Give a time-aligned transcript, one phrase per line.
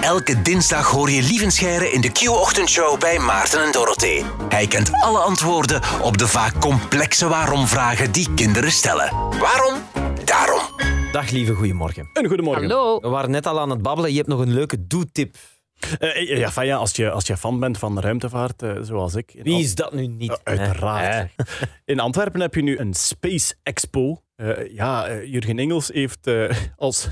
[0.00, 4.24] Elke dinsdag hoor je Lievenscheire in de Q-ochtendshow bij Maarten en Dorothee.
[4.48, 9.10] Hij kent alle antwoorden op de vaak complexe waarom-vragen die kinderen stellen.
[9.38, 9.74] Waarom?
[10.24, 10.60] Daarom.
[11.12, 12.10] Dag lieve, goedemorgen.
[12.12, 12.68] Een goedemorgen.
[12.70, 13.00] Hallo.
[13.00, 14.10] We waren net al aan het babbelen.
[14.10, 15.36] Je hebt nog een leuke doe-tip.
[15.98, 19.40] Eh, ja, van ja, als, je, als je fan bent van ruimtevaart, eh, zoals ik.
[19.42, 20.30] Wie is dat nu niet?
[20.30, 21.30] Ja, uiteraard.
[21.36, 21.44] Hè?
[21.84, 24.22] In Antwerpen heb je nu een Space Expo.
[24.36, 27.08] Eh, ja, eh, Jurgen Engels heeft eh, als,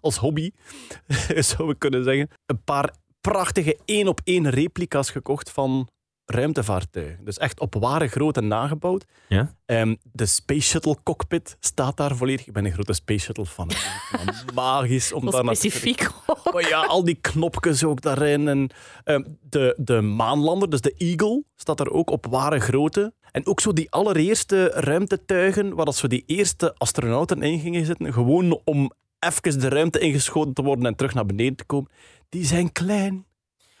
[0.00, 0.50] als hobby,
[1.50, 5.88] zou ik kunnen zeggen, een paar prachtige één-op-één replica's gekocht van
[6.24, 7.24] ruimtevaartuigen.
[7.24, 9.04] Dus echt op ware grootte nagebouwd.
[9.28, 9.54] Ja?
[9.64, 12.46] Ehm, de Space Shuttle cockpit staat daar volledig.
[12.46, 13.70] Ik ben een grote Space Shuttle fan.
[14.54, 16.52] Magisch om Wel daar naar te specifiek ook.
[16.52, 18.48] maar ja, al die knopjes ook daarin.
[18.48, 18.70] En,
[19.04, 23.14] ehm, de, de maanlander, dus de Eagle, staat er ook op ware grootte.
[23.34, 28.12] En ook zo die allereerste ruimtetuigen, waar dat zo die eerste astronauten in gingen zitten,
[28.12, 31.90] gewoon om even de ruimte ingeschoten te worden en terug naar beneden te komen,
[32.28, 33.26] die zijn klein.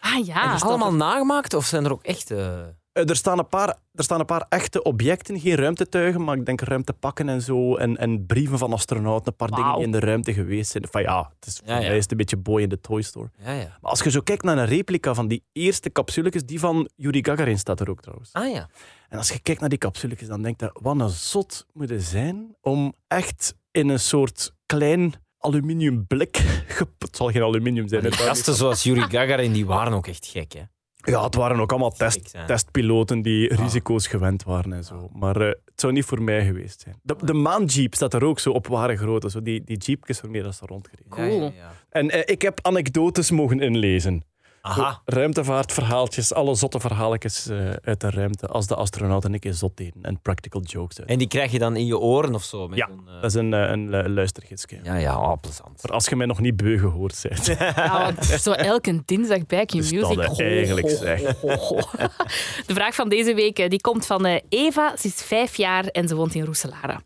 [0.00, 0.56] Ah ja.
[0.58, 2.74] Allemaal nagemaakt of zijn er ook echte...
[2.94, 6.46] Eh, er, staan een paar, er staan een paar echte objecten, geen ruimtetuigen, maar ik
[6.46, 7.76] denk ruimtepakken en zo.
[7.76, 10.86] En, en brieven van astronauten, een paar dingen die in de ruimte geweest zijn.
[10.90, 13.30] Van ja, het is, Ja, is het een beetje boy in de toy store.
[13.44, 13.78] Ja, ja.
[13.80, 17.24] Maar als je zo kijkt naar een replica van die eerste capsuletjes, die van Yuri
[17.24, 18.32] Gagarin staat er ook trouwens.
[18.32, 18.68] Ah ja.
[19.08, 22.02] En als je kijkt naar die capsuletjes, dan denk je, wat een zot moet het
[22.02, 26.36] zijn om echt in een soort klein aluminium blik,
[26.98, 30.62] het zal geen aluminium zijn, gasten zoals Yuri Gagarin, die waren ook echt gek, hè?
[31.04, 33.58] Ja, het waren ook allemaal test, testpiloten die Ah.
[33.58, 35.08] risico's gewend waren en zo.
[35.12, 36.96] Maar eh, het zou niet voor mij geweest zijn.
[37.02, 40.42] De, de maanjeep staat er ook zo op ware grootte, zo die, die jeepjes waarmee
[40.42, 41.10] dat ze rondgereden.
[41.16, 41.52] Ja, ja, Cool.
[41.56, 41.72] ja.
[41.90, 44.24] En eh, ik heb anekdotes mogen inlezen.
[44.66, 45.00] Aha.
[45.04, 48.46] Ruimtevaartverhaaltjes, alle zotte verhaaltjes eh, uit de ruimte.
[48.46, 50.98] Als de astronauten een keer zot deden en practical jokes.
[51.00, 51.08] uit.
[51.08, 52.68] En die krijg je dan in je oren of zo?
[52.68, 54.78] Met Ja, eh, dat is een, eh, een, luistergidsje.
[54.82, 55.82] ja, ja, oh, plezant.
[55.82, 57.46] Maar als je mij nog niet beu gehoord bent.
[57.76, 60.16] Ja, want zo elke dinsdag bij Dus Q-Music.
[60.16, 61.20] dat, eigenlijk zeg.
[62.66, 64.96] De vraag van deze week die komt van Eva.
[64.96, 67.00] Ze is vijf jaar en ze woont in Roeselare.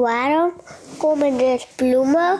[0.00, 0.52] Waarom
[0.98, 2.38] komen er bloemen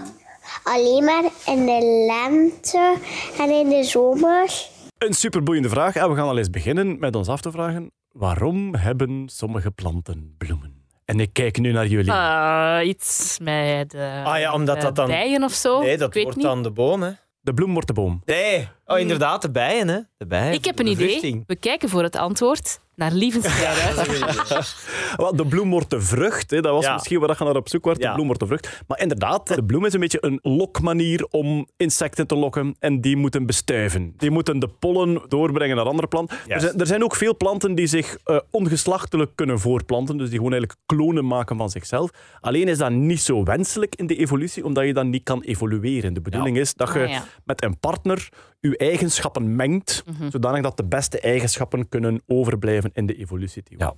[0.63, 2.97] alleen maar in de lente
[3.39, 4.67] en in de zomer?
[4.99, 5.97] Een superboeiende vraag.
[5.97, 7.91] En we gaan al eens beginnen met ons af te vragen.
[8.13, 10.77] Waarom hebben sommige planten bloemen?
[11.05, 12.13] En ik kijk nu naar jullie.
[12.13, 15.81] Eh, iets met de, Ah ja, omdat de dat dan- bijen of zo.
[15.81, 16.47] Nee, Ik dat weet wordt niet.
[16.47, 17.11] dan de boom, hè?
[17.41, 18.23] De bloem wordt de boom.
[18.25, 18.69] Nee.
[18.91, 19.99] Oh, inderdaad, de bijen, hè?
[20.17, 20.53] De bijen.
[20.53, 21.43] Ik heb een de idee.
[21.47, 24.19] We kijken voor het antwoord naar Lievensvrijheid.
[25.17, 26.51] Wel, De bloem wordt de vrucht.
[26.51, 26.61] Hè.
[26.61, 26.93] Dat was Ja.
[26.93, 27.97] misschien waar je naar op zoek was.
[27.97, 28.13] De Ja.
[28.13, 28.83] bloem wordt de vrucht.
[28.87, 32.77] Maar inderdaad, de bloem is een beetje een lokmanier om insecten te lokken.
[32.79, 34.15] En die moeten bestuiven.
[34.17, 36.39] Die moeten de pollen doorbrengen naar andere planten.
[36.47, 40.17] Er zijn, er zijn ook veel planten die zich eh, ongeslachtelijk kunnen voortplanten.
[40.19, 42.11] Dus die gewoon eigenlijk klonen maken van zichzelf.
[42.41, 46.15] Alleen is dat niet zo wenselijk in de evolutie, omdat je dan niet kan evolueren.
[46.15, 47.25] De bedoeling is dat je Ah, ja.
[47.45, 48.29] met een partner
[48.61, 53.87] je eigenschappen mengt, zodanig dat de beste eigenschappen kunnen overblijven in de evolutietheorie.
[53.87, 53.95] Ja.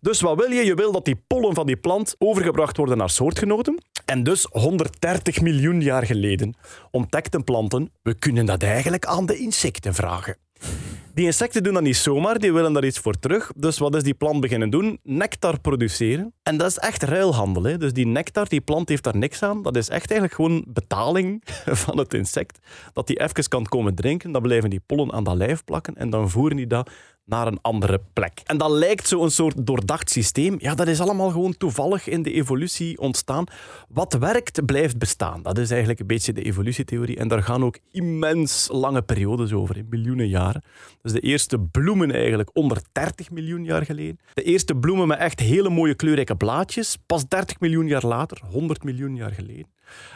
[0.00, 0.64] Dus wat wil je?
[0.64, 3.82] Je wil dat die pollen van die plant overgebracht worden naar soortgenoten.
[4.04, 6.54] En dus 130 miljoen jaar geleden
[6.90, 10.36] ontdekten planten, we kunnen dat eigenlijk aan de insecten vragen.
[11.14, 13.52] Die insecten doen dat niet zomaar, die willen daar iets voor terug.
[13.56, 14.98] Dus wat is die plant beginnen doen?
[15.02, 16.34] Nectar produceren.
[16.42, 17.64] En dat is echt ruilhandel.
[17.64, 17.78] Hè?
[17.78, 19.62] Dus die nectar, die plant heeft daar niks aan.
[19.62, 21.42] Dat is echt eigenlijk gewoon betaling
[21.84, 22.58] van het insect.
[22.92, 26.10] Dat die even kan komen drinken, dan blijven die pollen aan dat lijf plakken en
[26.10, 26.90] dan voeren die dat
[27.24, 28.40] naar een andere plek.
[28.44, 30.56] En dat lijkt zo'n soort doordacht systeem.
[30.58, 33.44] Ja, dat is allemaal gewoon toevallig in de evolutie ontstaan.
[33.88, 35.42] Wat werkt, blijft bestaan.
[35.42, 37.16] Dat is eigenlijk een beetje de evolutietheorie.
[37.16, 40.62] En daar gaan ook immens lange periodes over, in miljoenen jaren.
[41.02, 44.18] Dus de eerste bloemen eigenlijk 130 miljoen jaar geleden.
[44.34, 46.96] De eerste bloemen met echt hele mooie kleurrijke blaadjes.
[47.06, 49.72] Pas 30 miljoen jaar later, 100 miljoen jaar geleden.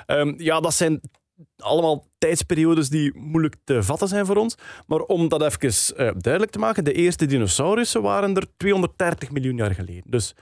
[0.07, 1.01] Ehm, ja, dat zijn
[1.57, 4.55] allemaal tijdsperiodes die moeilijk te vatten zijn voor ons.
[4.87, 9.57] Maar om dat even eh, duidelijk te maken, de eerste dinosaurussen waren er 230 miljoen
[9.57, 10.03] jaar geleden.
[10.07, 10.35] Dus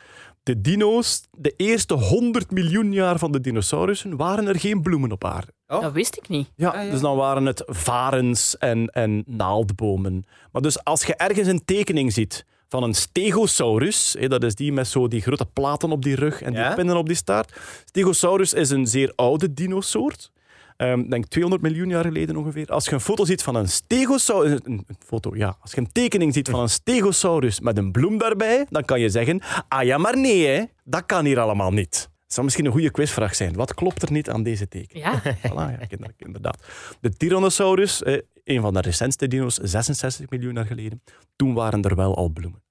[0.42, 5.24] de dino's, de eerste 100 miljoen jaar van de dinosaurussen, waren er geen bloemen op
[5.24, 5.52] aarde.
[5.66, 5.80] Oh.
[5.80, 6.50] Dat wist ik niet.
[6.56, 10.24] Ja, dus dan waren het varens en, en naaldbomen.
[10.52, 14.72] Maar dus als je ergens een tekening ziet van een stegosaurus, hè, dat is die
[14.72, 16.66] met zo die grote platen op die rug en Ja?
[16.66, 17.56] die pinnen op die staart.
[17.84, 20.30] Stegosaurus is een zeer oude dinosoort.
[20.76, 22.66] Ik denk 200 miljoen jaar geleden ongeveer.
[22.66, 24.58] Als je een foto ziet van een stegosaurus...
[24.62, 25.56] Een, foto, ja.
[25.60, 29.08] Als je een tekening ziet van een stegosaurus met een bloem daarbij, dan kan je
[29.08, 29.40] zeggen...
[29.68, 30.64] Ah ja, maar nee, hè.
[30.84, 31.90] Dat kan hier allemaal niet.
[31.90, 33.54] Dat zou misschien een goede quizvraag zijn.
[33.54, 35.06] Wat klopt er niet aan deze tekening?
[35.06, 35.22] Ja.
[35.48, 36.66] Voilà, ja, inderdaad.
[37.00, 41.02] De Tyrannosaurus, eh, een van de recentste dino's, 66 miljoen jaar geleden.
[41.36, 42.62] Toen waren er wel al bloemen.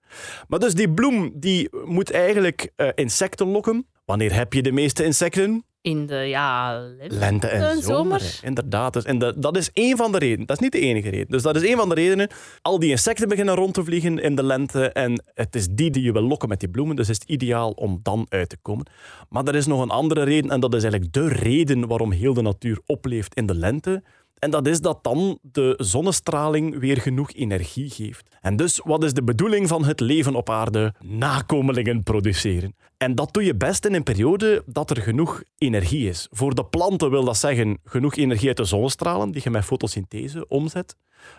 [0.47, 3.87] Maar dus die bloem die moet eigenlijk eh, insecten lokken.
[4.05, 5.65] Wanneer heb je de meeste insecten?
[5.85, 7.15] In de ja, lente.
[7.15, 8.19] Lente en En zomer.
[8.19, 8.39] zomer.
[8.41, 8.93] Inderdaad.
[8.93, 10.45] Dus, en dat, dat is één van de redenen.
[10.45, 11.27] Dat is niet de enige reden.
[11.29, 12.29] Dus dat is één van de redenen.
[12.61, 14.89] Al die insecten beginnen rond te vliegen in de lente.
[14.89, 16.95] En het is die die je wil lokken met die bloemen.
[16.95, 18.85] Dus is het ideaal om dan uit te komen.
[19.29, 20.51] Maar er is nog een andere reden.
[20.51, 24.03] En dat is eigenlijk de reden waarom heel de natuur opleeft in de lente.
[24.39, 28.35] En dat is dat dan de zonnestraling weer genoeg energie geeft.
[28.41, 30.93] En dus, wat is de bedoeling van het leven op aarde?
[30.99, 32.75] Nakomelingen produceren.
[32.97, 36.27] En dat doe je best in een periode dat er genoeg energie is.
[36.31, 40.47] Voor de planten wil dat zeggen genoeg energie uit de zonnestralen, die je met fotosynthese
[40.47, 40.95] omzet.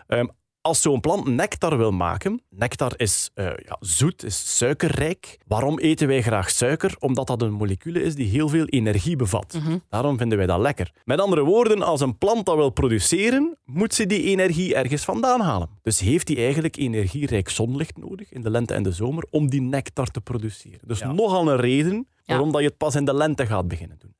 [0.07, 0.27] Ehm,
[0.67, 5.37] als zo'n plant nectar wil maken, nectar is eh, ja, zoet, is suikerrijk.
[5.45, 6.95] Waarom eten wij graag suiker?
[6.99, 9.59] Omdat dat een molecule is die heel veel energie bevat.
[9.89, 10.91] Daarom vinden wij dat lekker.
[11.03, 15.41] Met andere woorden, als een plant dat wil produceren, moet ze die energie ergens vandaan
[15.41, 15.69] halen.
[15.81, 19.61] Dus heeft hij eigenlijk energierijk zonlicht nodig in de lente en de zomer om die
[19.61, 20.79] nectar te produceren.
[20.85, 24.15] Dus nogal een reden waarom dat je het pas in de lente gaat beginnen doen.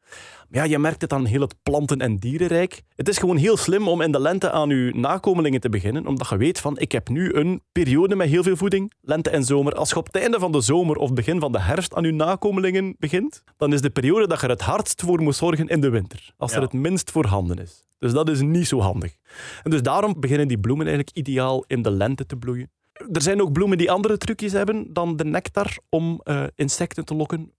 [0.49, 2.83] Maar ja, je merkt het aan heel het planten- en dierenrijk.
[2.95, 6.29] Het is gewoon heel slim om in de lente aan je nakomelingen te beginnen, omdat
[6.29, 9.73] je weet van, ik heb nu een periode met heel veel voeding, lente en zomer.
[9.73, 12.11] Als je op het einde van de zomer of begin van de herfst aan je
[12.11, 15.81] nakomelingen begint, dan is de periode dat je er het hardst voor moet zorgen in
[15.81, 16.31] de winter.
[16.37, 17.85] Als er het minst voorhanden is.
[17.99, 19.15] Dus dat is niet zo handig.
[19.63, 22.71] En dus daarom beginnen die bloemen eigenlijk ideaal in de lente te bloeien.
[23.11, 27.15] Er zijn ook bloemen die andere trucjes hebben dan de nectar om eh, insecten te
[27.15, 27.51] lokken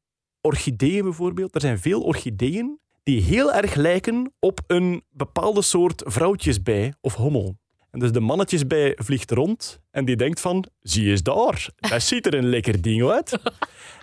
[0.49, 1.55] orchideeën bijvoorbeeld.
[1.55, 7.57] Er zijn veel orchideeën die heel erg lijken op een bepaalde soort vrouwtjesbij of hommel.
[7.91, 12.27] En dus de mannetjesbij vliegt rond en die denkt van, zie eens daar, dat ziet
[12.27, 13.39] er een lekker ding uit.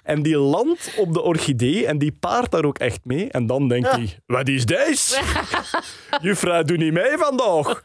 [0.04, 3.30] En die landt op de orchidee en die paart daar ook echt mee.
[3.30, 5.22] En dan denkt hij, wat is deze?
[6.22, 7.82] Juffrouw, doe niet mee vandaag.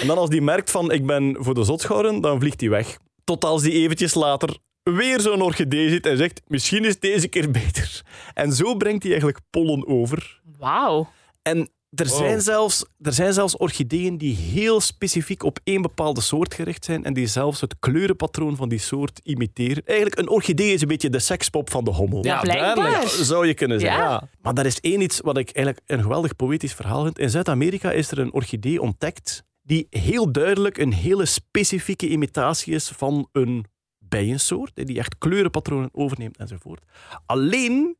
[0.00, 2.98] En dan als die merkt van, ik ben voor de zotschouwen, dan vliegt hij weg.
[3.24, 7.50] Tot als die eventjes later weer zo'n orchidee zit en zegt, misschien is deze keer
[7.50, 8.02] beter.
[8.34, 10.40] En zo brengt hij eigenlijk pollen over.
[10.58, 11.08] Wauw.
[11.42, 16.54] En er, zijn zelfs, er zijn zelfs orchideeën die heel specifiek op één bepaalde soort
[16.54, 19.86] gericht zijn en die zelfs het kleurenpatroon van die soort imiteren.
[19.86, 22.24] Eigenlijk, een orchidee is een beetje de sekspop van de hommel.
[22.24, 23.08] Ja, blijkbaar.
[23.08, 24.02] Zou je kunnen zeggen.
[24.02, 24.28] Ja.
[24.42, 27.18] Maar er is één iets wat ik eigenlijk een geweldig poëtisch verhaal vind.
[27.18, 32.88] In Zuid-Amerika is er een orchidee ontdekt die heel duidelijk een hele specifieke imitatie is
[32.88, 33.64] van een
[34.10, 36.82] bijensoort, die echt kleurenpatronen overneemt enzovoort.
[37.26, 37.96] Alleen,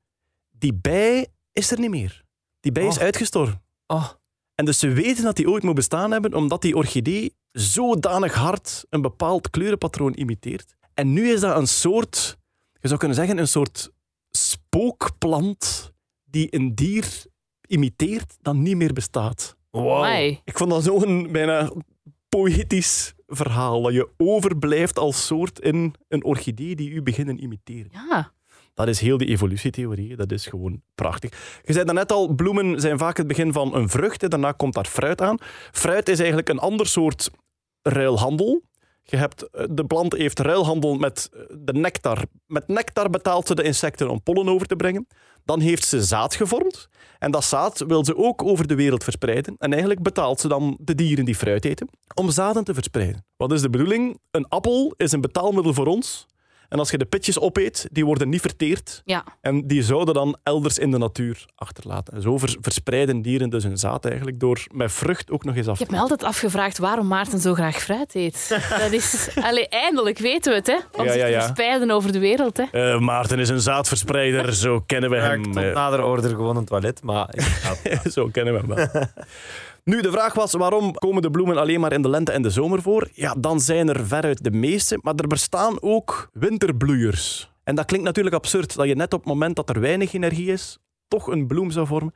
[0.51, 2.25] die bij is er niet meer.
[2.61, 3.03] Die bij is Oh.
[3.03, 3.63] uitgestorven.
[3.87, 4.09] Oh,
[4.55, 8.85] En dus ze weten dat die ooit moet bestaan hebben, omdat die orchidee zodanig hard
[8.91, 10.75] een bepaald kleurenpatroon imiteert.
[10.95, 12.39] En nu is dat een soort,
[12.81, 13.91] je zou kunnen zeggen, een soort
[14.31, 15.93] spookplant
[16.25, 17.25] die een dier
[17.67, 19.57] imiteert dat niet meer bestaat.
[19.71, 19.93] wow.
[19.97, 20.41] Amai.
[20.45, 21.73] Ik vond dat zo'n bijna
[22.29, 27.91] poëtisch verhaal, dat je overblijft als soort in een orchidee die u beginnen imiteren.
[27.93, 28.33] Ja.
[28.75, 30.17] Dat is heel die evolutietheorie.
[30.17, 31.61] Dat is gewoon prachtig.
[31.65, 34.21] Je zei daarnet al, bloemen zijn vaak het begin van een vrucht.
[34.21, 34.29] hè.
[34.29, 35.39] Daarna komt daar fruit aan.
[35.73, 37.31] Fruit is eigenlijk een ander soort
[37.83, 38.63] ruilhandel.
[39.11, 42.25] Je hebt, eh, de plant heeft ruilhandel met eh, de nectar.
[42.47, 45.07] Met nectar betaalt ze de insecten om pollen over te brengen.
[45.45, 46.89] Dan heeft ze zaad gevormd.
[47.19, 49.55] En dat zaad wil ze ook over de wereld verspreiden.
[49.59, 53.25] En eigenlijk betaalt ze dan de dieren die fruit eten om zaden te verspreiden.
[53.37, 54.19] Wat is de bedoeling?
[54.31, 56.27] Een appel is een betaalmiddel voor ons.
[56.71, 59.03] En als je de pitjes opeet, die worden niet verteerd.
[59.05, 59.25] Ja.
[59.41, 62.15] En die zouden dan elders in de natuur achterlaten.
[62.15, 65.67] En zo vers- verspreiden dieren dus hun zaad eigenlijk door met vrucht ook nog eens
[65.67, 68.49] af Ik te heb me altijd afgevraagd waarom Maarten zo graag fruit eet.
[68.79, 69.29] Dat is...
[69.43, 70.77] Allee, eindelijk weten we het, hè.
[71.01, 71.41] Om Ja, zich ja, te ja.
[71.41, 72.93] verspreiden over de wereld, hè.
[72.93, 75.53] Eh, Maarten is een zaadverspreider, zo kennen we Ja, ik hem.
[75.53, 77.29] tot eh, nader order gewoon een toilet, maar...
[77.83, 79.05] ik Zo kennen we hem wel.
[79.85, 82.51] Nu, de vraag was, waarom komen de bloemen alleen maar in de lente en de
[82.51, 83.09] zomer voor?
[83.13, 87.53] Ja, dan zijn er veruit de meeste, maar er bestaan ook winterbloeiers.
[87.65, 90.53] En dat klinkt natuurlijk absurd, dat je net op het moment dat er weinig energie
[90.53, 92.15] is, toch een bloem zou vormen.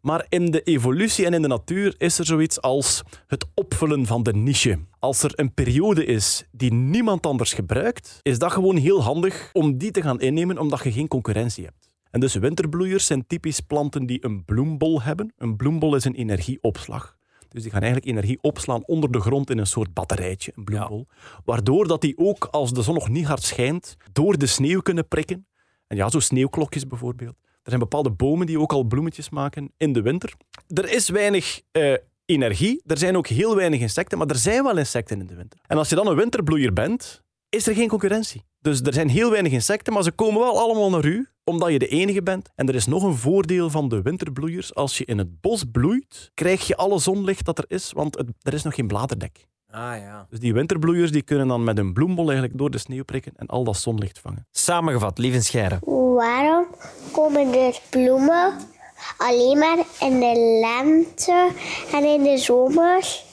[0.00, 4.22] Maar in de evolutie en in de natuur is er zoiets als het opvullen van
[4.22, 4.78] de niche.
[4.98, 9.78] Als er een periode is die niemand anders gebruikt, is dat gewoon heel handig om
[9.78, 11.87] die te gaan innemen, omdat je geen concurrentie hebt.
[12.10, 15.32] En dus winterbloeiers zijn typisch planten die een bloembol hebben.
[15.36, 17.16] Een bloembol is een energieopslag.
[17.48, 21.06] Dus die gaan eigenlijk energie opslaan onder de grond in een soort batterijtje, een bloembol.
[21.44, 25.08] Waardoor dat die ook, als de zon nog niet hard schijnt, door de sneeuw kunnen
[25.08, 25.46] prikken.
[25.86, 27.36] En ja, zo sneeuwklokjes bijvoorbeeld.
[27.62, 30.34] Er zijn bepaalde bomen die ook al bloemetjes maken in de winter.
[30.66, 34.78] Er is weinig eh, energie, er zijn ook heel weinig insecten, maar er zijn wel
[34.78, 35.60] insecten in de winter.
[35.66, 38.44] En als je dan een winterbloeier bent, is er geen concurrentie.
[38.60, 41.78] Dus er zijn heel weinig insecten, maar ze komen wel allemaal naar u, omdat je
[41.78, 42.48] de enige bent.
[42.54, 44.74] En er is nog een voordeel van de winterbloeiers.
[44.74, 48.28] Als je in het bos bloeit, krijg je alle zonlicht dat er is, want het-
[48.42, 49.46] er is nog geen bladerdek.
[49.70, 50.26] Ah ja.
[50.30, 53.46] Dus die winterbloeiers die kunnen dan met een bloembol eigenlijk door de sneeuw prikken en
[53.46, 54.46] al dat zonlicht vangen.
[54.50, 55.78] Samengevat, lieve Scheire.
[56.14, 56.66] Waarom
[57.12, 58.52] komen er bloemen
[59.16, 61.50] alleen maar in de lente
[61.92, 63.26] en in de zomer.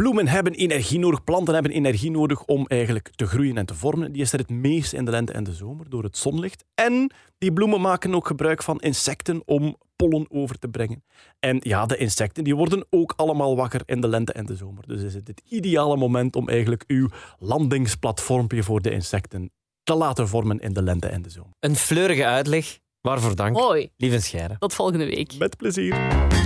[0.00, 4.12] Bloemen hebben energie nodig, planten hebben energie nodig om eigenlijk te groeien en te vormen.
[4.12, 6.64] Die is er het meest in de lente en de zomer door het zonlicht.
[6.74, 11.04] En die bloemen maken ook gebruik van insecten om pollen over te brengen.
[11.38, 14.86] En ja, de insecten die worden ook allemaal wakker in de lente en de zomer.
[14.86, 19.50] Dus is het het ideale moment om eigenlijk uw landingsplatformpje voor de insecten
[19.82, 21.52] te laten vormen in de lente en de zomer.
[21.58, 22.78] Een fleurige uitleg.
[23.00, 23.56] Waarvoor dank.
[23.56, 23.90] Mooi.
[23.96, 24.56] Lieve Scheire.
[24.58, 25.34] Tot volgende week.
[25.38, 25.96] Met plezier.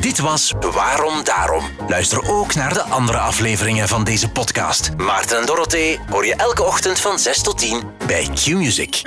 [0.00, 1.64] Dit was Waarom Daarom.
[1.88, 4.96] Luister ook naar de andere afleveringen van deze podcast.
[4.96, 9.02] Maarten en Dorothee hoor je elke ochtend van 6 tot 10 bij Q-Music.